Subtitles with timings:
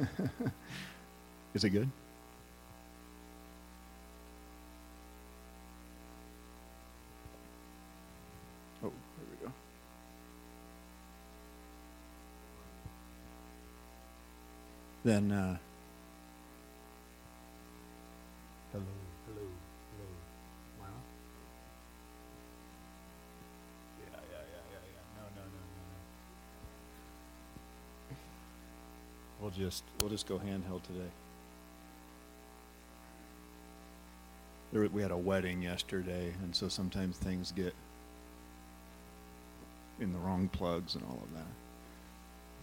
[1.54, 1.88] Is it good?
[8.82, 9.52] Oh, there we go.
[15.04, 15.56] Then, uh,
[29.60, 31.10] just we'll just go handheld today.
[34.72, 37.74] There, we had a wedding yesterday, and so sometimes things get
[40.00, 41.46] in the wrong plugs and all of that.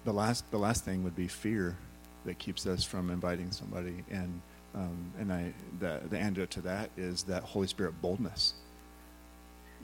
[0.05, 1.77] The last the last thing would be fear
[2.25, 4.41] that keeps us from inviting somebody, and
[4.73, 8.53] um, and I the the antidote to that is that Holy Spirit boldness.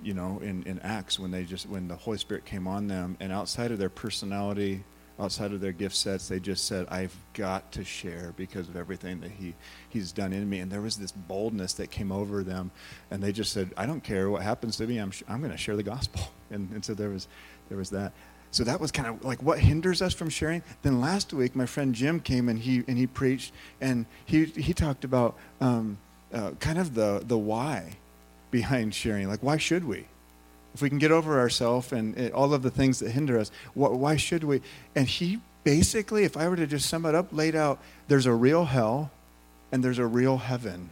[0.03, 3.17] You know, in in Acts when they just when the Holy Spirit came on them,
[3.19, 4.83] and outside of their personality
[5.19, 9.19] outside of their gift sets they just said i've got to share because of everything
[9.21, 9.53] that he
[9.89, 10.59] he's done in me.
[10.59, 12.71] And there was this boldness that came over them
[13.11, 15.57] and they just said i don't care what happens to me i'm, I'm going to
[15.57, 16.21] share the gospel.
[16.51, 17.27] And, and so there was
[17.69, 18.11] there was that.
[18.51, 20.61] So that was kind of like what hinders us from sharing.
[20.83, 24.71] Then last week my friend jim came and he and he preached and he he
[24.71, 25.97] talked about um,
[26.31, 27.97] uh, kind of the the why
[28.51, 29.27] behind sharing.
[29.27, 30.05] Like why should we
[30.73, 33.51] if we can get over ourselves and it, all of the things that hinder us,
[33.73, 34.61] wh- why should we?
[34.95, 38.33] And he basically, if I were to just sum it up, laid out there's a
[38.33, 39.11] real hell
[39.71, 40.89] and there's a real heaven.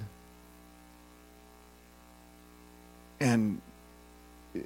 [3.19, 3.61] And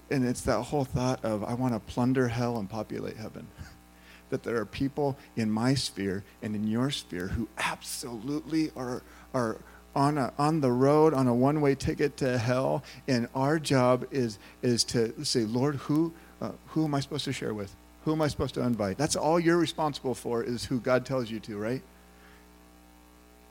[0.10, 3.48] and it's that whole thought of I want to plunder hell and populate heaven.
[4.30, 9.58] that there are people in my sphere and in your sphere who absolutely are are
[9.96, 14.06] on, a, on the road on a one way ticket to hell, and our job
[14.12, 17.74] is, is to say, Lord, who, uh, who am I supposed to share with?
[18.04, 18.98] Who am I supposed to invite?
[18.98, 21.82] That's all you're responsible for, is who God tells you to, right?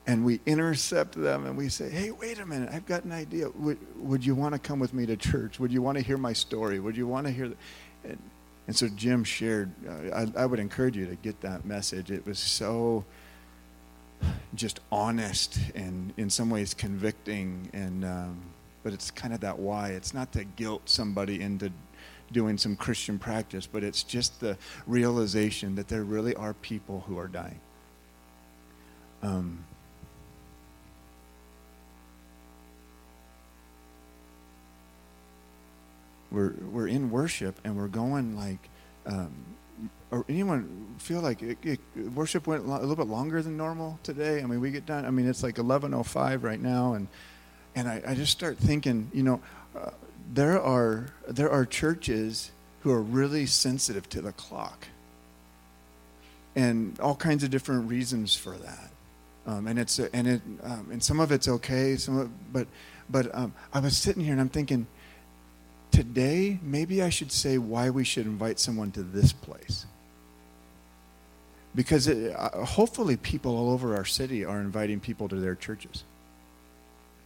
[0.07, 3.49] And we intercept them and we say, hey, wait a minute, I've got an idea.
[3.49, 5.59] Would, would you want to come with me to church?
[5.59, 6.79] Would you want to hear my story?
[6.79, 7.49] Would you want to hear?
[7.49, 7.55] The,
[8.03, 8.19] and,
[8.67, 12.11] and so Jim shared, uh, I, I would encourage you to get that message.
[12.11, 13.03] It was so
[14.53, 18.41] just honest and in some ways convicting and um,
[18.83, 19.89] but it's kind of that why.
[19.89, 21.71] It's not to guilt somebody into
[22.31, 27.17] doing some christian practice but it's just the realization that there really are people who
[27.17, 27.59] are dying.
[29.21, 29.63] Um,
[36.31, 38.69] we're we're in worship and we're going like
[39.05, 39.33] um,
[40.11, 41.79] or anyone feel like it, it,
[42.13, 44.41] worship went a little bit longer than normal today?
[44.41, 45.05] I mean, we get done.
[45.05, 47.07] I mean, it's like 11:05 right now, and
[47.75, 49.41] and I, I just start thinking, you know,
[49.77, 49.91] uh,
[50.33, 54.87] there are there are churches who are really sensitive to the clock,
[56.55, 58.91] and all kinds of different reasons for that.
[59.47, 62.67] Um, and it's and it um, and some of it's okay, some of, but
[63.09, 64.87] but um, I was sitting here and I'm thinking,
[65.95, 69.85] today maybe I should say why we should invite someone to this place.
[71.73, 76.03] Because it, uh, hopefully people all over our city are inviting people to their churches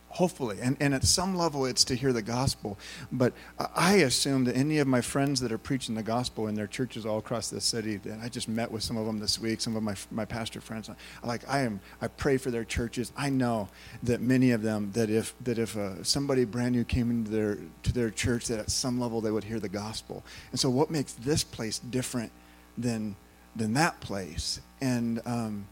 [0.10, 0.58] hopefully.
[0.62, 2.78] And, and at some level it's to hear the gospel.
[3.12, 3.34] But
[3.76, 7.06] i assume that any of my friends that are preaching the gospel in their churches
[7.06, 9.76] all across the city that i just met with some of them this week some
[9.76, 10.90] of my, my pastor friends
[11.24, 13.12] like i am i pray for their churches.
[13.18, 13.70] I know
[14.04, 17.58] that many of them that if that if uh, somebody brand new came into their
[17.84, 20.24] to their church that at some level they would hear the gospel.
[20.52, 22.32] And so what makes this place different
[22.78, 23.16] than
[23.56, 24.62] than that place.
[24.82, 25.68] And um,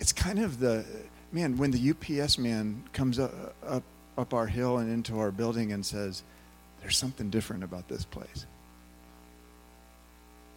[0.00, 0.84] it's kind of the
[1.32, 3.82] man when the UPS man comes up, up
[4.16, 6.22] up our hill and into our building and says,
[6.80, 8.46] "There's something different about this place."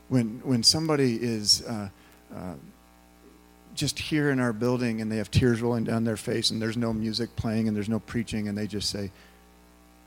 [0.10, 1.90] When when somebody is uh,
[2.36, 2.56] uh,
[3.76, 6.78] just here in our building and they have tears rolling down their face and there's
[6.78, 9.12] no music playing and there's no preaching and they just say,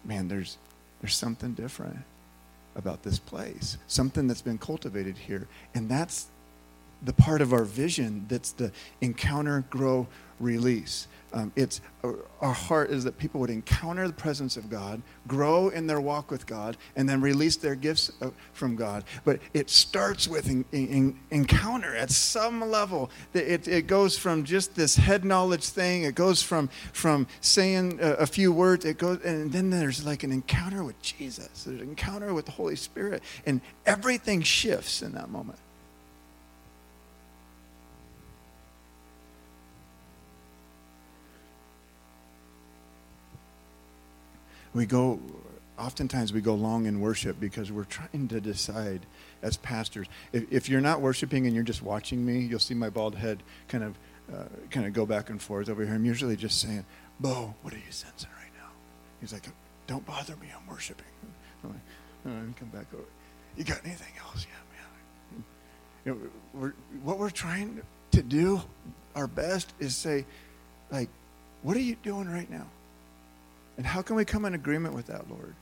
[0.04, 0.58] "Man, there's
[1.00, 1.98] there's something different."
[2.76, 5.46] about this place, something that's been cultivated here.
[5.74, 6.26] And that's
[7.04, 10.06] the part of our vision that's the encounter, grow,
[10.40, 11.06] release.
[11.32, 15.68] Um, it's uh, our heart is that people would encounter the presence of God, grow
[15.68, 19.02] in their walk with God, and then release their gifts uh, from God.
[19.24, 23.10] But it starts with in, in, encounter at some level.
[23.32, 26.04] It, it goes from just this head knowledge thing.
[26.04, 28.84] It goes from from saying a, a few words.
[28.84, 32.76] It goes, and then there's like an encounter with Jesus, an encounter with the Holy
[32.76, 35.58] Spirit, and everything shifts in that moment.
[44.74, 45.20] We go
[45.78, 49.00] oftentimes we go long in worship because we're trying to decide
[49.42, 52.88] as pastors if, if, you're not worshiping and you're just watching me you'll see my
[52.88, 53.96] bald head kind of
[54.32, 55.94] uh, kind of go back and forth over here.
[55.94, 56.84] I'm usually just saying,
[57.20, 58.68] Bo, what are you sensing right now?
[59.20, 59.46] He's like,
[59.86, 60.48] don't bother me.
[60.54, 61.04] I'm worshiping.
[61.62, 61.80] I'm like,
[62.24, 63.04] right, come back over.
[63.56, 64.46] You got anything else?
[64.48, 65.44] Yeah, man.
[66.04, 66.30] You know,
[66.60, 66.72] we're,
[67.02, 67.82] what we're trying
[68.12, 68.62] to do,
[69.14, 70.24] our best, is say,
[70.90, 71.08] like,
[71.62, 72.66] what are you doing right now?
[73.76, 75.54] And how can we come in agreement with that, Lord?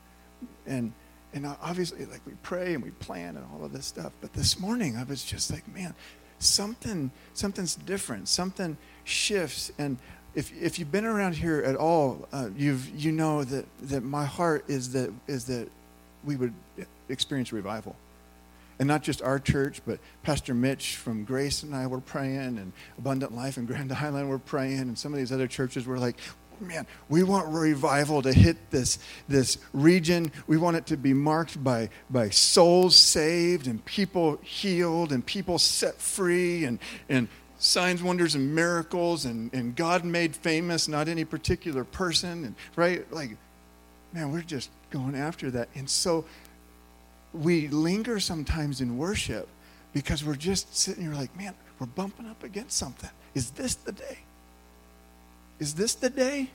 [0.65, 0.93] And
[1.33, 4.11] and obviously, like we pray and we plan and all of this stuff.
[4.21, 5.95] But this morning, I was just like, man,
[6.37, 8.27] something something's different.
[8.27, 9.71] Something shifts.
[9.77, 9.97] And
[10.35, 14.25] if if you've been around here at all, uh, you've you know that that my
[14.25, 15.69] heart is that is that
[16.23, 16.53] we would
[17.09, 17.95] experience revival.
[18.79, 22.73] And not just our church, but Pastor Mitch from Grace and I were praying, and
[22.97, 26.17] Abundant Life in Grand Island were praying, and some of these other churches were like,
[26.63, 30.31] man, we want revival to hit this, this region.
[30.47, 35.59] We want it to be marked by, by souls saved and people healed and people
[35.59, 36.79] set free and,
[37.09, 37.27] and
[37.57, 42.45] signs, wonders, and miracles and, and God made famous, not any particular person.
[42.45, 43.11] And, right?
[43.11, 43.37] Like,
[44.11, 45.69] man, we're just going after that.
[45.75, 46.25] And so
[47.33, 49.47] we linger sometimes in worship
[49.93, 53.09] because we're just sitting here like, man, we're bumping up against something.
[53.33, 54.19] Is this the day?
[55.59, 56.49] Is this the day?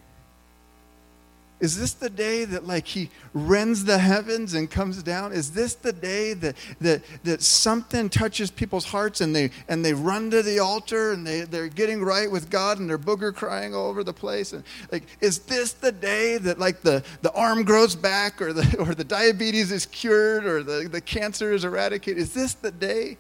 [1.61, 5.33] Is this the day that like he rends the heavens and comes down?
[5.33, 9.93] Is this the day that that that something touches people's hearts and they and they
[9.93, 13.75] run to the altar and they, they're getting right with God and they're booger crying
[13.75, 14.53] all over the place?
[14.53, 14.63] And
[14.93, 18.95] like, is this the day that like the, the arm grows back or the or
[18.95, 22.23] the diabetes is cured or the, the cancer is eradicated?
[22.23, 23.19] Is this the day?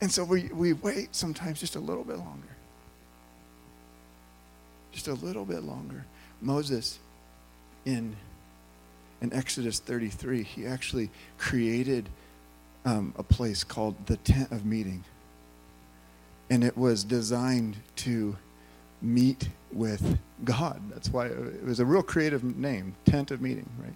[0.00, 2.55] And so we, we wait sometimes just a little bit longer.
[4.96, 6.06] Just a little bit longer.
[6.40, 6.98] Moses
[7.84, 8.16] in,
[9.20, 12.08] in Exodus 33, he actually created
[12.86, 15.04] um, a place called the Tent of Meeting.
[16.48, 18.38] And it was designed to
[19.02, 20.80] meet with God.
[20.88, 23.92] That's why it was a real creative name, Tent of Meeting, right?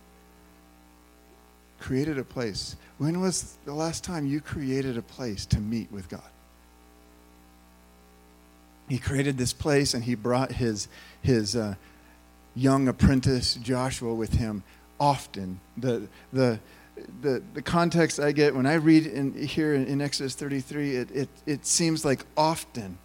[1.78, 2.76] Created a place.
[2.98, 6.30] When was the last time you created a place to meet with God?
[8.90, 10.88] He created this place and he brought his,
[11.22, 11.76] his uh,
[12.56, 14.64] young apprentice Joshua with him
[14.98, 15.60] often.
[15.76, 16.58] The, the,
[17.22, 21.10] the, the context I get when I read in, here in, in Exodus 33, it,
[21.12, 22.98] it, it seems like often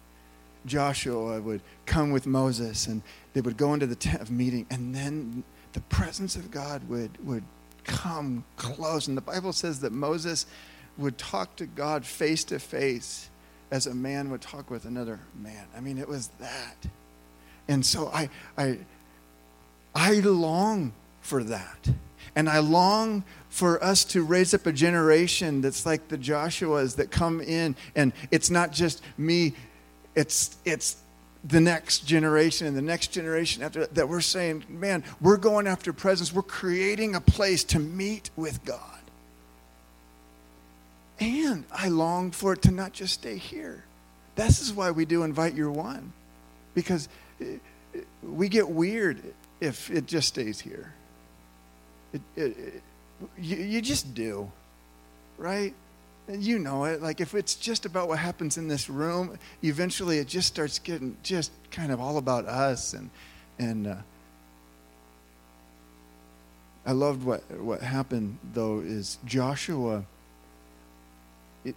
[0.66, 3.00] Joshua would come with Moses and
[3.32, 7.24] they would go into the tent of meeting, and then the presence of God would,
[7.24, 7.44] would
[7.84, 9.06] come close.
[9.06, 10.46] And the Bible says that Moses
[10.98, 13.30] would talk to God face to face
[13.70, 15.66] as a man would talk with another man.
[15.76, 16.76] I mean, it was that.
[17.68, 18.78] And so I, I,
[19.94, 21.88] I long for that.
[22.34, 27.10] And I long for us to raise up a generation that's like the Joshuas that
[27.10, 29.54] come in and it's not just me,
[30.14, 30.96] it's it's
[31.42, 35.66] the next generation and the next generation after that, that we're saying, man, we're going
[35.66, 36.32] after presence.
[36.32, 38.95] We're creating a place to meet with God.
[41.18, 43.84] And I long for it to not just stay here.
[44.34, 46.12] This is why we do invite your one.
[46.74, 47.08] Because
[48.22, 49.22] we get weird
[49.60, 50.92] if it just stays here.
[52.12, 52.82] It, it, it,
[53.38, 54.50] you, you just do,
[55.38, 55.74] right?
[56.28, 57.00] And you know it.
[57.00, 61.16] Like if it's just about what happens in this room, eventually it just starts getting
[61.22, 62.92] just kind of all about us.
[62.92, 63.10] And
[63.58, 63.96] and uh,
[66.84, 70.04] I loved what what happened though is Joshua.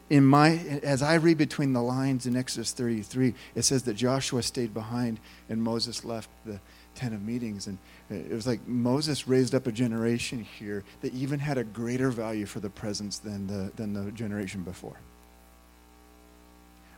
[0.09, 0.51] In my,
[0.83, 5.19] as I read between the lines in Exodus 33, it says that Joshua stayed behind
[5.49, 6.59] and Moses left the,
[6.99, 7.67] tent of meetings.
[7.67, 7.77] And
[8.09, 12.45] it was like Moses raised up a generation here that even had a greater value
[12.45, 14.97] for the presence than the, than the generation before.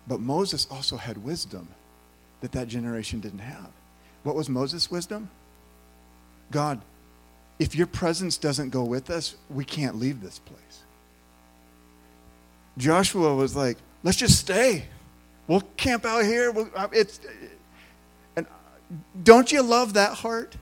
[0.08, 1.68] But Moses also had wisdom
[2.42, 3.70] that that generation didn't have.
[4.24, 5.30] What was Moses' wisdom?
[6.50, 6.82] God,
[7.60, 10.84] if your presence doesn't go with us, we can't leave this place.
[12.78, 14.86] Joshua was like, let's just stay.
[15.48, 16.52] We'll camp out here.
[16.52, 17.20] We'll, uh, it's,
[19.24, 20.56] don't you love that heart?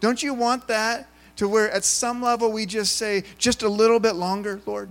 [0.00, 4.00] Don't you want that to where at some level we just say, just a little
[4.00, 4.90] bit longer, Lord?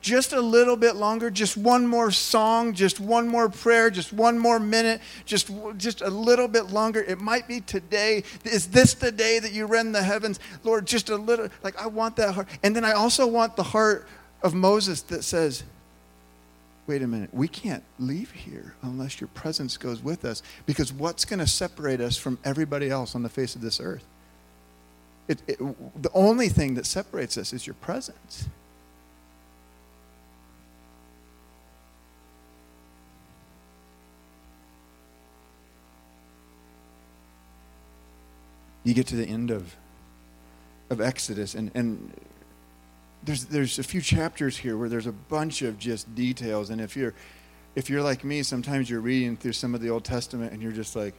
[0.00, 4.36] Just a little bit longer, just one more song, just one more prayer, just one
[4.36, 7.00] more minute, just, just a little bit longer.
[7.02, 8.24] It might be today.
[8.44, 10.40] Is this the day that you rend the heavens?
[10.64, 12.48] Lord, just a little, like I want that heart.
[12.64, 14.08] And then I also want the heart
[14.42, 15.62] of Moses that says,
[16.86, 20.42] wait a minute, we can't leave here unless your presence goes with us.
[20.66, 24.04] Because what's going to separate us from everybody else on the face of this earth?
[25.28, 25.58] It, it,
[26.02, 28.48] the only thing that separates us is your presence.
[38.84, 39.76] You get to the end of,
[40.90, 42.12] of Exodus, and, and
[43.24, 46.70] there's, there's a few chapters here where there's a bunch of just details.
[46.70, 47.14] And if you're,
[47.74, 50.72] if you're like me, sometimes you're reading through some of the Old Testament and you're
[50.72, 51.14] just like,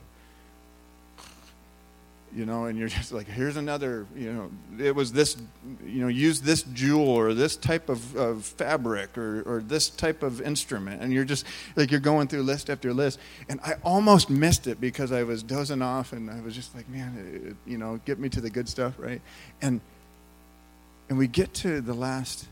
[2.36, 4.51] you know, and you're just like, here's another, you know,
[4.83, 5.38] it was this,
[5.86, 10.24] you know, use this jewel or this type of, of fabric or, or this type
[10.24, 11.01] of instrument.
[11.01, 11.45] And you're just
[11.75, 13.19] like, you're going through list after list.
[13.50, 16.89] And I almost missed it because I was dozing off and I was just like,
[16.89, 19.22] man, it, you know, get me to the good stuff, right?
[19.62, 19.79] And,
[21.10, 22.48] and we get to the last,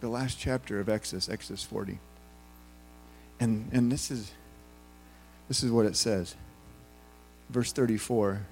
[0.00, 1.98] the last chapter of Exodus, Exodus 40.
[3.38, 4.32] And, and this is,
[5.48, 6.34] this is what it says.
[7.48, 8.42] Verse 34.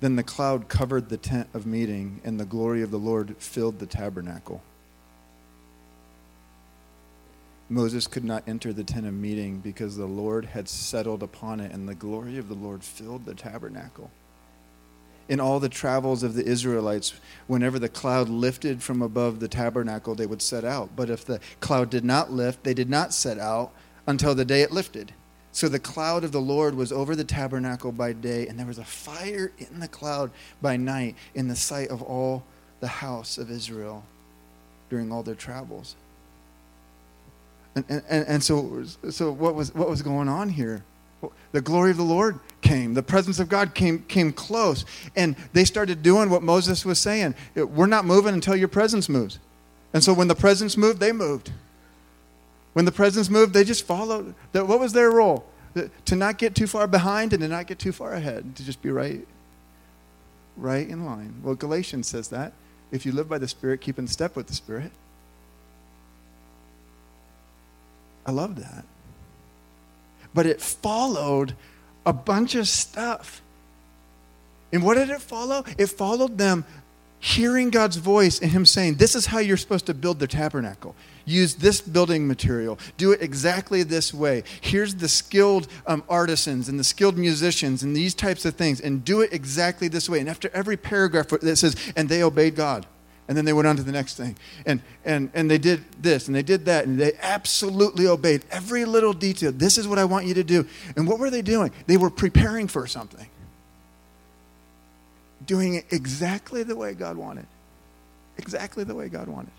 [0.00, 3.80] Then the cloud covered the tent of meeting, and the glory of the Lord filled
[3.80, 4.62] the tabernacle.
[7.68, 11.72] Moses could not enter the tent of meeting because the Lord had settled upon it,
[11.72, 14.10] and the glory of the Lord filled the tabernacle.
[15.28, 17.12] In all the travels of the Israelites,
[17.46, 20.90] whenever the cloud lifted from above the tabernacle, they would set out.
[20.96, 23.72] But if the cloud did not lift, they did not set out
[24.06, 25.12] until the day it lifted.
[25.52, 28.78] So the cloud of the Lord was over the tabernacle by day, and there was
[28.78, 30.30] a fire in the cloud
[30.62, 32.44] by night in the sight of all
[32.80, 34.04] the house of Israel
[34.88, 35.96] during all their travels.
[37.74, 40.84] And, and, and so, so what, was, what was going on here?
[41.52, 42.94] The glory of the Lord came.
[42.94, 44.84] The presence of God came, came close.
[45.16, 47.34] And they started doing what Moses was saying.
[47.54, 49.38] We're not moving until your presence moves.
[49.92, 51.50] And so when the presence moved, they moved.
[52.74, 54.34] When the presence moved, they just followed.
[54.52, 55.46] What was their role?
[56.04, 58.82] To not get too far behind and to not get too far ahead, to just
[58.82, 59.26] be right,
[60.56, 61.34] right in line.
[61.42, 62.52] Well, Galatians says that.
[62.92, 64.92] If you live by the Spirit, keep in step with the Spirit.
[68.26, 68.84] I love that.
[70.34, 71.54] But it followed
[72.04, 73.42] a bunch of stuff.
[74.72, 75.64] And what did it follow?
[75.78, 76.64] It followed them
[77.20, 80.94] hearing God's voice and Him saying, This is how you're supposed to build the tabernacle.
[81.24, 82.78] Use this building material.
[82.96, 84.44] Do it exactly this way.
[84.60, 89.04] Here's the skilled um, artisans and the skilled musicians and these types of things, and
[89.04, 90.20] do it exactly this way.
[90.20, 92.86] And after every paragraph that says, And they obeyed God.
[93.28, 94.36] And then they went on to the next thing.
[94.64, 96.86] And, and, and they did this and they did that.
[96.86, 99.52] And they absolutely obeyed every little detail.
[99.52, 100.66] This is what I want you to do.
[100.96, 101.70] And what were they doing?
[101.86, 103.28] They were preparing for something
[105.48, 107.46] doing it exactly the way God wanted.
[108.36, 109.50] Exactly the way God wanted.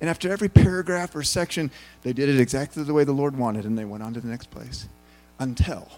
[0.00, 1.70] And after every paragraph or section,
[2.02, 4.28] they did it exactly the way the Lord wanted, and they went on to the
[4.28, 4.86] next place.
[5.38, 5.88] Until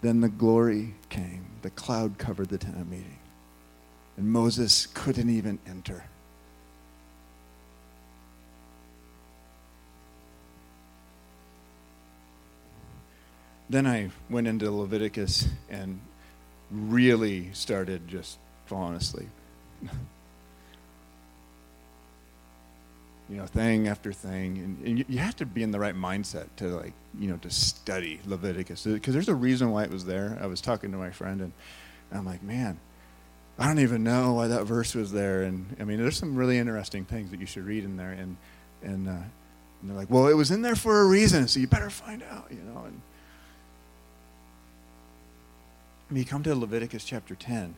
[0.00, 1.44] then the glory came.
[1.60, 3.18] The cloud covered the tent of meeting.
[4.16, 6.04] And Moses couldn't even enter.
[13.70, 15.98] Then I went into Leviticus and
[16.70, 19.30] really started just falling asleep.
[23.32, 25.94] you know, thing after thing, and, and you, you, have to be in the right
[25.94, 30.04] mindset to like, you know, to study Leviticus because there's a reason why it was
[30.04, 30.38] there.
[30.42, 31.52] I was talking to my friend, and,
[32.10, 32.78] and I'm like, man,
[33.62, 35.42] I don't even know why that verse was there.
[35.42, 38.36] And I mean, there's some really interesting things that you should read in there, and
[38.82, 39.30] and, uh, and
[39.84, 42.48] they're like, well, it was in there for a reason, so you better find out,
[42.50, 42.86] you know,
[46.08, 47.76] and you come to Leviticus chapter 10.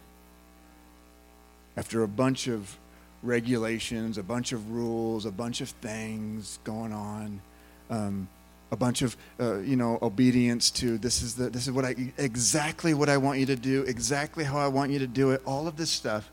[1.77, 2.79] After a bunch of
[3.23, 7.43] regulations, a bunch of rules, a bunch of things going on,
[7.91, 8.29] um,
[8.75, 11.95] a bunch of uh, you know obedience to this is the this is what I
[12.19, 15.41] exactly what I want you to do, exactly how I want you to do it.
[15.47, 16.29] All of this stuff,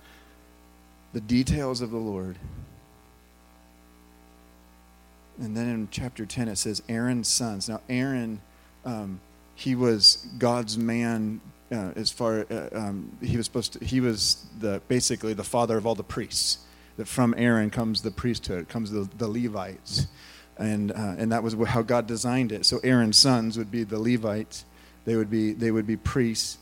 [1.14, 2.38] the details of the Lord.
[5.40, 7.70] And then in chapter 10 it says Aaron's sons.
[7.70, 8.42] Now Aaron,
[8.86, 9.22] um,
[9.54, 14.46] he was God's man uh, as far uh, um, he was supposed to he was
[14.60, 16.66] the basically the father of all the priests
[16.98, 20.08] that from aaron comes the priesthood comes the, the levites
[20.62, 22.66] and uh, and that was how god designed it.
[22.66, 24.66] So aaron's sons would be the levites.
[25.06, 26.58] They would be they would be priests.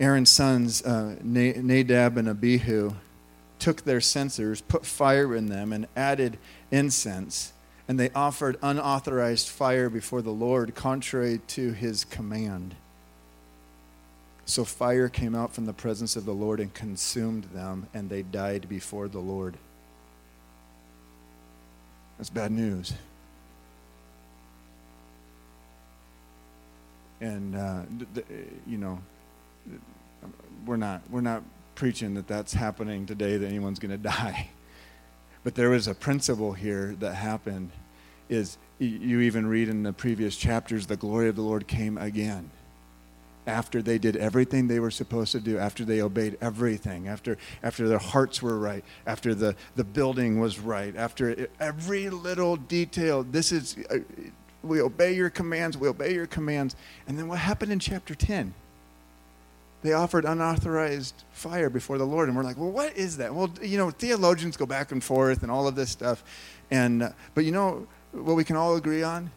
[0.00, 2.94] Aaron's sons uh, nadab and abihu
[3.58, 6.38] took their censers put fire in them and added
[6.70, 7.52] incense.
[7.88, 12.74] And they offered unauthorized fire before the lord contrary to his command.
[14.46, 18.22] So fire came out from the presence of the Lord and consumed them, and they
[18.22, 19.56] died before the Lord.
[22.16, 22.92] That's bad news.
[27.20, 27.82] And uh,
[28.66, 29.00] you know,
[30.64, 31.42] we're not we're not
[31.74, 34.50] preaching that that's happening today that anyone's going to die.
[35.44, 37.70] But there was a principle here that happened.
[38.28, 42.50] Is you even read in the previous chapters, the glory of the Lord came again
[43.46, 47.88] after they did everything they were supposed to do, after they obeyed everything, after, after
[47.88, 53.22] their hearts were right, after the, the building was right, after it, every little detail.
[53.22, 53.98] This is, uh,
[54.66, 56.76] we obey your commands, we obey your commands.
[57.06, 58.54] And then what happened in chapter 10?
[59.82, 62.28] They offered unauthorized fire before the Lord.
[62.28, 63.34] And we're like, well, what is that?
[63.34, 66.24] Well, you know, theologians go back and forth and all of this stuff.
[66.70, 69.30] And, uh, but you know what we can all agree on?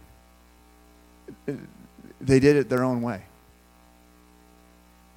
[1.46, 3.24] They did it their own way.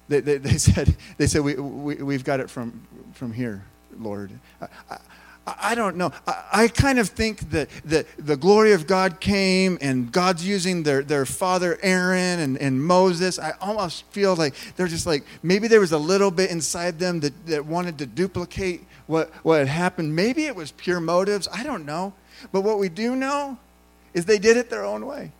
[0.07, 3.65] They, they, they said, they said we, we, we've got it from, from here,
[3.97, 4.31] Lord.
[4.61, 4.97] I, I,
[5.45, 6.11] I don't know.
[6.25, 11.03] I, kind of think that, that the glory of God came and God's using their,
[11.03, 13.37] their father Aaron and, and Moses.
[13.39, 17.19] I almost feel like they're just like, maybe there was a little bit inside them
[17.21, 20.15] that, that wanted to duplicate what, what had happened.
[20.15, 21.49] Maybe it was pure motives.
[21.51, 22.13] I don't know.
[22.53, 23.57] But what we do know
[24.13, 25.33] is they did it their own way.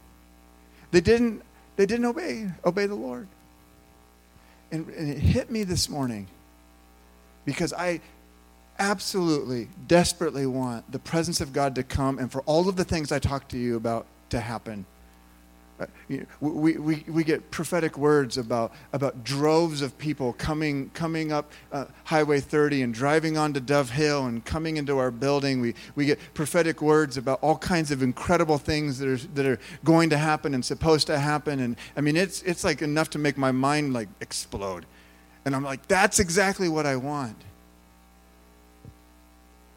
[0.91, 1.43] They didn't,
[1.77, 3.27] they didn't obey, obey the Lord.
[4.69, 6.27] And, and it hit me this morning
[7.45, 8.01] because I
[8.79, 13.11] absolutely, desperately want the presence of God to come and for all of the things
[13.11, 14.85] I talked to you about to happen.
[15.79, 15.87] Uh,
[16.39, 21.85] we, we, we get prophetic words about, about droves of people coming, coming up uh,
[22.03, 25.61] Highway 30 and driving onto Dove Hill and coming into our building.
[25.61, 29.59] We, we get prophetic words about all kinds of incredible things that are, that are
[29.83, 31.59] going to happen and supposed to happen.
[31.59, 34.85] And I mean, it's, it's like enough to make my mind like explode.
[35.45, 37.37] And I'm like, that's exactly what I want.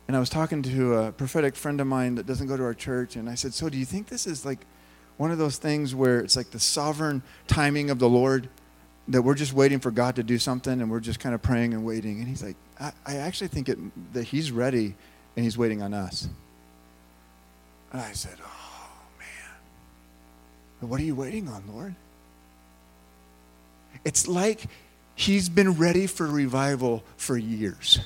[0.07, 2.75] And I was talking to a prophetic friend of mine that doesn't go to our
[2.75, 4.61] church, and I said, So do you think this is like
[5.17, 8.49] one of those things where it's like the sovereign timing of the Lord
[9.09, 11.75] that we're just waiting for God to do something and we're just kind of praying
[11.75, 12.19] and waiting?
[12.19, 13.79] And he's like, I, I actually think it,
[14.13, 14.95] that he's ready
[15.37, 16.29] and he's waiting on us.
[17.93, 20.89] And I said, Oh, man.
[20.89, 21.95] What are you waiting on, Lord?
[24.04, 24.67] It's like
[25.17, 27.99] he's been ready for revival for years.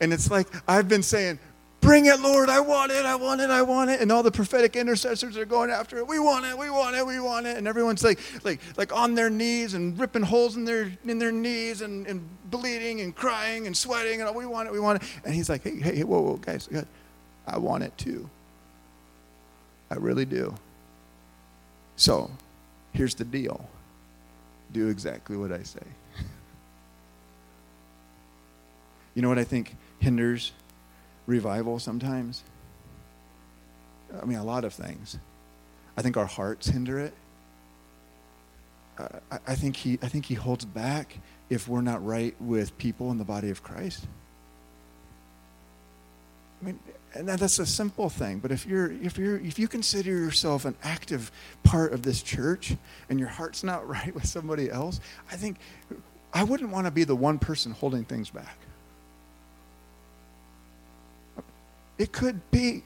[0.00, 1.38] And it's like I've been saying,
[1.86, 2.48] Bring it, Lord.
[2.48, 3.04] I want it.
[3.04, 3.48] I want it.
[3.48, 4.00] I want it.
[4.00, 6.08] And all the prophetic intercessors are going after it.
[6.08, 6.58] We want it.
[6.58, 7.06] We want it.
[7.06, 7.56] We want it.
[7.56, 11.30] And everyone's like, like, like on their knees and ripping holes in their in their
[11.30, 14.72] knees and, and bleeding and crying and sweating and all, we want it.
[14.72, 15.08] We want it.
[15.24, 16.68] And he's like, hey, hey, whoa, whoa, guys,
[17.46, 18.28] I want it too.
[19.88, 20.56] I really do.
[21.94, 22.30] So,
[22.92, 23.68] here's the deal.
[24.72, 25.78] Do exactly what I say.
[29.14, 29.76] you know what I think?
[29.98, 30.52] Hinders
[31.26, 32.42] revival sometimes?
[34.20, 35.18] I mean, a lot of things.
[35.96, 37.14] I think our hearts hinder it.
[38.98, 41.18] I, I, think he, I think he holds back
[41.50, 44.06] if we're not right with people in the body of Christ.
[46.60, 46.80] I mean,
[47.14, 48.38] and that's a simple thing.
[48.38, 51.30] But if you're, if you're, if you consider yourself an active
[51.62, 52.74] part of this church,
[53.08, 55.58] and your heart's not right with somebody else, I think
[56.32, 58.58] I wouldn't want to be the one person holding things back.
[61.98, 62.82] It could be.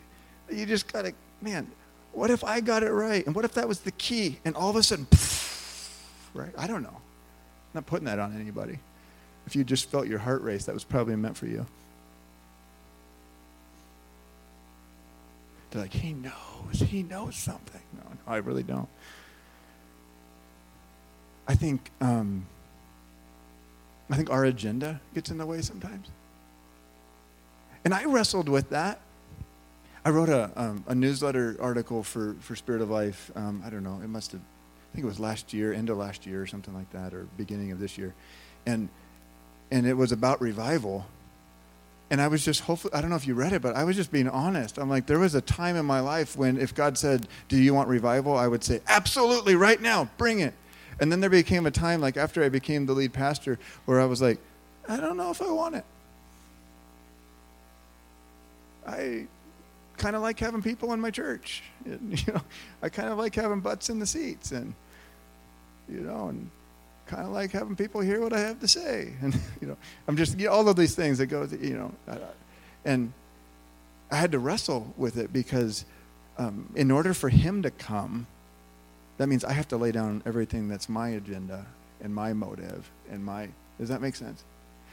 [0.50, 1.70] You just got to, man,
[2.12, 3.24] what if I got it right?
[3.24, 4.38] And what if that was the key?
[4.44, 5.06] And all of a sudden,
[6.34, 6.52] right?
[6.58, 6.88] I don't know.
[6.90, 8.78] I'm not putting that on anybody.
[9.46, 11.66] If you just felt your heart race, that was probably meant for you.
[15.70, 16.32] They're like, he knows.
[16.74, 17.80] He knows something.
[17.96, 18.88] No, no I really don't.
[21.46, 22.46] I think, um,
[24.10, 26.08] I think our agenda gets in the way sometimes.
[27.84, 29.00] And I wrestled with that.
[30.04, 33.30] I wrote a, um, a newsletter article for, for Spirit of Life.
[33.34, 35.98] Um, I don't know, it must have, I think it was last year, end of
[35.98, 38.14] last year or something like that, or beginning of this year.
[38.66, 38.88] And,
[39.70, 41.06] and it was about revival.
[42.10, 43.94] And I was just hopefully, I don't know if you read it, but I was
[43.94, 44.78] just being honest.
[44.78, 47.72] I'm like, there was a time in my life when if God said, Do you
[47.72, 48.36] want revival?
[48.36, 50.54] I would say, Absolutely, right now, bring it.
[50.98, 54.06] And then there became a time, like after I became the lead pastor, where I
[54.06, 54.38] was like,
[54.88, 55.84] I don't know if I want it.
[58.90, 59.26] I
[59.96, 61.62] kind of like having people in my church.
[61.86, 62.40] You know,
[62.82, 64.74] I kind of like having butts in the seats, and
[65.88, 66.50] you know, and
[67.06, 69.12] kind of like having people hear what I have to say.
[69.22, 69.76] And you know,
[70.06, 71.92] I'm just you know, all of these things that go, you know,
[72.84, 73.12] and
[74.10, 75.84] I had to wrestle with it because
[76.38, 78.26] um, in order for him to come,
[79.18, 81.66] that means I have to lay down everything that's my agenda
[82.00, 83.48] and my motive and my.
[83.78, 84.44] Does that make sense?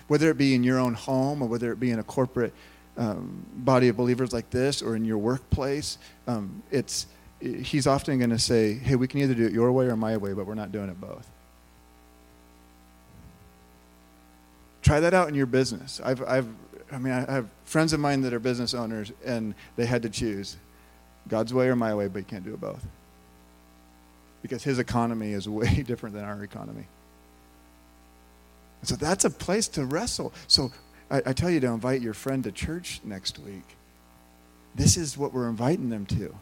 [0.07, 2.53] Whether it be in your own home or whether it be in a corporate
[2.97, 7.07] um, body of believers like this or in your workplace, um, it's,
[7.39, 10.17] he's often going to say, hey, we can either do it your way or my
[10.17, 11.29] way, but we're not doing it both.
[14.81, 16.01] Try that out in your business.
[16.03, 16.47] I've, I've,
[16.91, 20.09] I mean, I have friends of mine that are business owners, and they had to
[20.09, 20.57] choose
[21.27, 22.85] God's way or my way, but you can't do it both.
[24.41, 26.87] because his economy is way different than our economy.
[28.83, 30.33] So that's a place to wrestle.
[30.47, 30.71] So
[31.09, 33.75] I, I tell you to invite your friend to church next week.
[34.75, 36.35] This is what we're inviting them to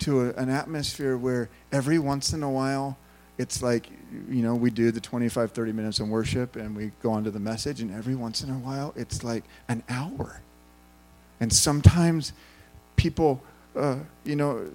[0.00, 2.96] to a, an atmosphere where every once in a while,
[3.38, 3.88] it's like,
[4.28, 7.30] you know, we do the 25, 30 minutes in worship and we go on to
[7.30, 10.40] the message, and every once in a while, it's like an hour.
[11.40, 12.32] And sometimes
[12.96, 13.42] people,
[13.74, 14.70] uh, you know,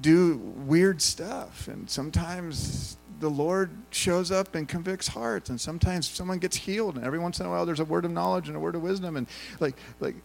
[0.00, 6.40] do weird stuff, and sometimes the Lord shows up and convicts hearts, and sometimes someone
[6.40, 8.60] gets healed, and every once in a while there's a word of knowledge and a
[8.60, 9.28] word of wisdom, and
[9.60, 10.16] like like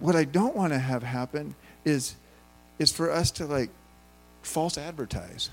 [0.00, 2.16] what I don't want to have happen is
[2.78, 3.68] is for us to like
[4.42, 5.50] false advertise.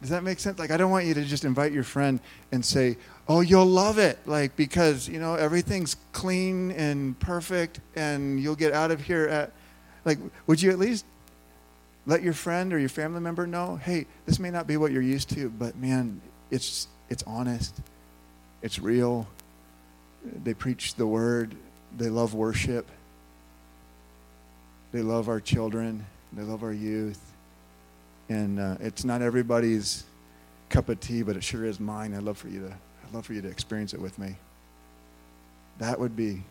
[0.00, 0.58] Does that make sense?
[0.58, 2.96] Like I don't want you to just invite your friend and say,
[3.28, 8.72] "Oh, you'll love it," like because you know everything's clean and perfect, and you'll get
[8.72, 9.52] out of here at
[10.06, 10.18] like.
[10.46, 11.04] Would you at least
[12.06, 15.02] let your friend or your family member know, "Hey, this may not be what you're
[15.02, 17.74] used to, but man, it's it's honest,
[18.62, 19.26] it's real.
[20.24, 21.54] They preach the word.
[21.96, 22.88] They love worship."
[24.92, 26.04] They love our children.
[26.32, 27.20] They love our youth.
[28.28, 30.04] And uh, it's not everybody's
[30.68, 32.14] cup of tea, but it sure is mine.
[32.14, 32.74] I'd love for you to,
[33.06, 34.36] I'd love for you to experience it with me.
[35.78, 36.42] That would be,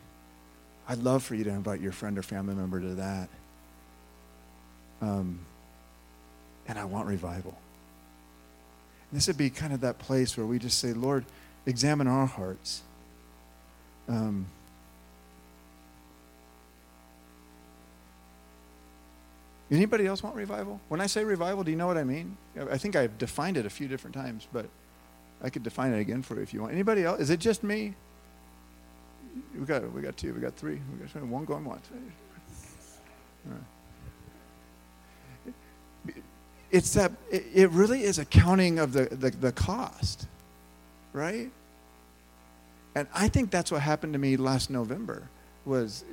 [0.88, 3.30] I'd love for you to invite your friend or family member to that.
[5.02, 5.40] Um,
[6.68, 7.58] and I want revival.
[9.10, 11.26] And this would be kind of that place where we just say, Lord,
[11.66, 12.82] examine our hearts.
[14.08, 14.48] Um,
[19.72, 20.82] Anybody else want revival?
[20.88, 22.38] When I say revival, do you know what I mean?
[22.72, 24.66] I think I've defined it a few different times, but
[25.44, 26.74] I could define it again for you if you want.
[26.74, 27.20] Anybody else?
[27.20, 27.94] Is it just me?
[29.58, 31.88] We got we got two, we got three, we got one going once.
[36.72, 40.28] It's that it really is a counting of the, the, the cost,
[41.14, 41.50] right?
[42.96, 45.30] And I think that's what happened to me last November.
[45.66, 46.04] Was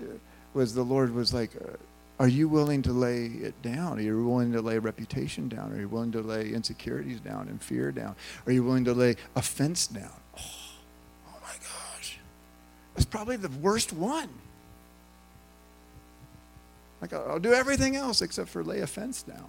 [0.55, 1.51] was the Lord was like.
[1.57, 1.77] Uh,
[2.19, 3.99] are you willing to lay it down?
[3.99, 5.71] Are you willing to lay reputation down?
[5.73, 8.17] Are you willing to lay insecurities down and fear down?
[8.47, 10.15] Are you willing to lay offense down?
[10.39, 10.41] Oh,
[11.29, 12.19] oh my gosh.
[12.95, 14.31] That's probably the worst one.
[17.03, 19.49] Like, I'll do everything else except for lay offense down.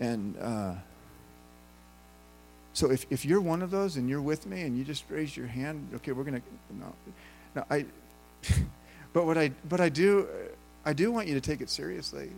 [0.00, 0.74] And uh,
[2.72, 5.36] so if, if you're one of those and you're with me and you just raise
[5.36, 6.92] your hand, okay, we're going to, no,
[7.54, 7.86] no, I.
[9.14, 10.28] But what I but I do
[10.84, 12.30] I do want you to take it seriously.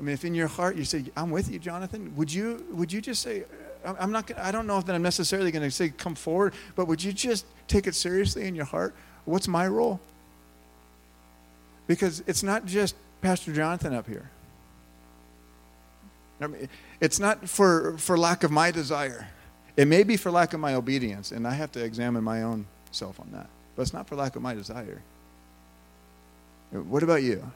[0.00, 2.92] I mean, if in your heart you say, "I'm with you, Jonathan," would you would
[2.92, 3.44] you just say,
[3.84, 4.26] "I'm not"?
[4.26, 7.02] Gonna, I don't know if that I'm necessarily going to say, "Come forward," but would
[7.02, 8.94] you just take it seriously in your heart?
[9.24, 10.00] What's my role?
[11.86, 14.30] Because it's not just Pastor Jonathan up here.
[16.40, 16.68] I mean,
[17.00, 19.28] it's not for for lack of my desire.
[19.76, 22.66] It may be for lack of my obedience, and I have to examine my own
[22.90, 23.48] self on that.
[23.74, 25.02] But it's not for lack of my desire.
[26.70, 27.52] What about you?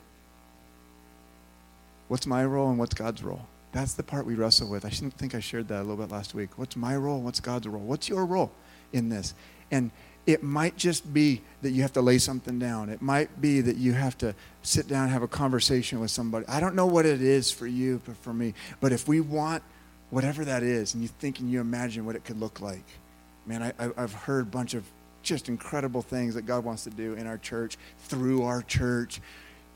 [2.09, 3.47] What's my role and what's God's role?
[3.73, 4.85] That's the part we wrestle with.
[4.85, 6.57] I think I shared that a little bit last week.
[6.57, 7.21] What's my role?
[7.21, 7.83] What's God's role?
[7.83, 8.51] What's your role
[8.93, 9.35] in this?
[9.71, 9.91] And
[10.29, 12.91] it might just be that you have to lay something down.
[12.91, 16.47] It might be that you have to sit down and have a conversation with somebody.
[16.47, 18.53] I don't know what it is for you, but for me.
[18.79, 19.63] But if we want
[20.11, 22.85] whatever that is, and you think and you imagine what it could look like,
[23.47, 24.85] man, I, have heard a bunch of
[25.23, 29.23] just incredible things that God wants to do in our church, through our church,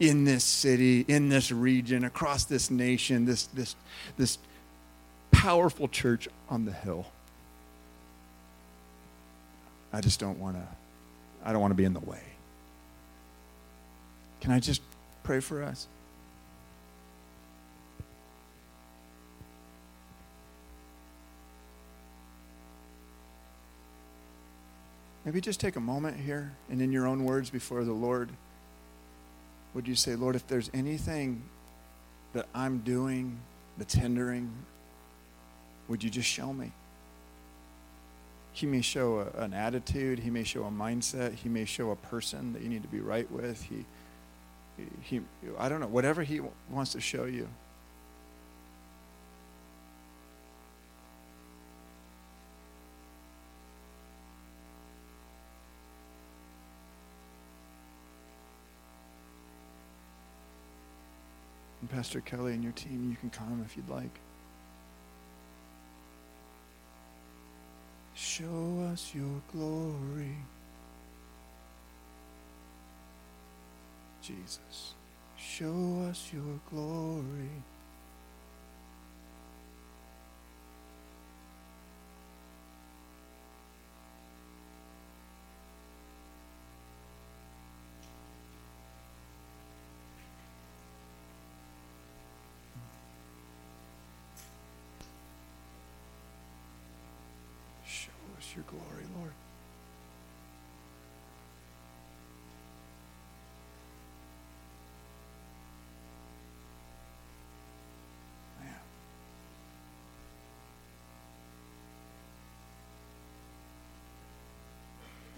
[0.01, 3.75] in this city, in this region, across this nation, this, this,
[4.19, 4.37] this
[5.31, 7.07] powerful church on the hill.
[9.93, 10.67] I just don't want to,
[11.45, 12.23] I don't want to be in the way.
[14.41, 14.83] Can I just
[15.23, 15.87] pray for us?
[25.25, 28.31] Maybe just take a moment here and in your own words before the Lord,
[29.75, 31.43] would you say, Lord, if there's anything
[32.33, 33.39] that I'm doing
[33.79, 34.51] that's hindering,
[35.87, 36.73] would you just show me?
[38.55, 41.97] He may show a, an attitude, he may show a mindset, he may show a
[41.97, 43.63] person that you need to be right with.
[43.63, 43.85] He,
[45.01, 45.21] he,
[45.59, 47.49] I don't know, whatever he wants to show you.
[61.81, 64.21] And Pastor Kelly and your team, you can come if you'd like.
[68.39, 70.35] Show us your glory.
[74.23, 74.95] Jesus.
[75.37, 77.51] Show us your glory.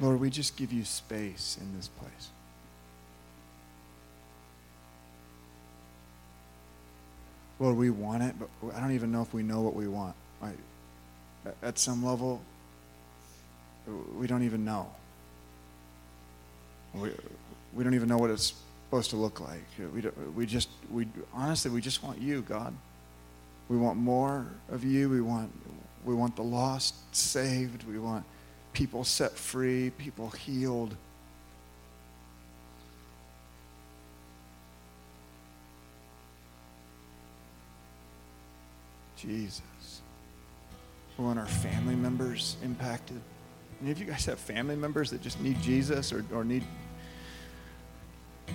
[0.05, 2.29] Lord, we just give you space in this place.
[7.59, 10.15] Lord, we want it, but I don't even know if we know what we want.
[11.63, 12.43] At some level,
[14.19, 14.91] we don't even know.
[16.93, 17.11] We,
[17.73, 18.53] we don't even know what it's
[18.89, 19.65] supposed to look like.
[19.79, 20.03] We,
[20.37, 22.75] we just, we honestly, we just want you, God.
[23.71, 25.09] We want more of you.
[25.09, 25.51] We want,
[26.05, 27.89] we want the lost saved.
[27.89, 28.27] We want
[28.75, 30.95] people set free, people healed.
[39.17, 39.63] Jesus.
[41.17, 43.21] We want our family members impacted.
[43.81, 46.65] Any of you guys have family members that just need Jesus or, or need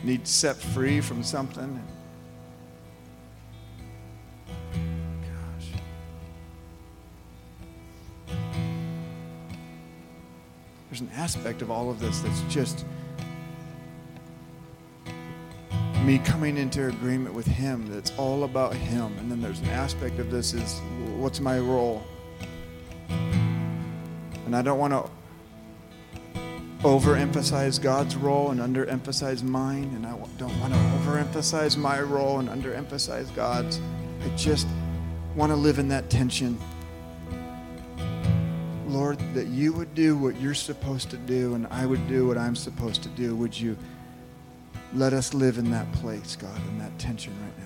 [0.03, 1.81] need set free from something?
[10.89, 12.83] There's an aspect of all of this that's just
[16.03, 19.15] me coming into agreement with him that's all about him.
[19.19, 20.81] And then there's an aspect of this is
[21.17, 22.03] what's my role?
[23.09, 25.07] And i don't want to
[26.79, 29.91] overemphasize god's role and underemphasize mine.
[29.95, 33.79] And i don't want to overemphasize my role and underemphasize god's.
[34.25, 34.67] I just
[35.35, 36.57] want to live in that tension
[38.89, 42.37] lord that you would do what you're supposed to do and i would do what
[42.37, 43.77] i'm supposed to do would you
[44.93, 47.65] let us live in that place, God, in that tension right now.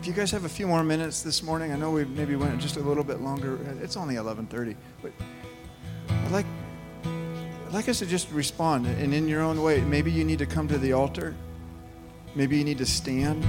[0.00, 2.58] If you guys have a few more minutes this morning, I know we maybe went
[2.60, 3.58] just a little bit longer.
[3.82, 5.12] It's only 11:30, but
[6.08, 6.46] I'd like
[7.04, 9.80] I'd like us to just respond and in your own way.
[9.80, 11.34] Maybe you need to come to the altar.
[12.34, 13.44] Maybe you need to stand.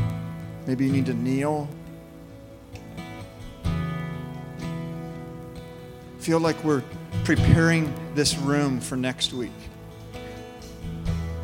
[0.67, 1.69] Maybe you need to kneel.
[6.19, 6.83] Feel like we're
[7.23, 9.51] preparing this room for next week.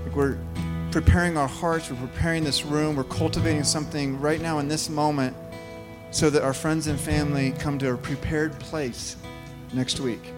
[0.05, 0.37] Like we're
[0.91, 5.35] preparing our hearts, we're preparing this room, we're cultivating something right now in this moment
[6.11, 9.15] so that our friends and family come to a prepared place
[9.71, 10.33] next week.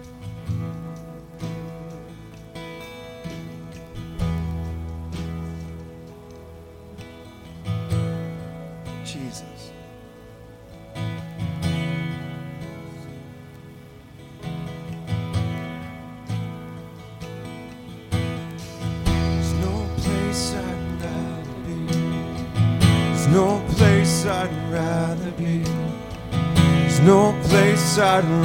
[28.26, 28.44] I'd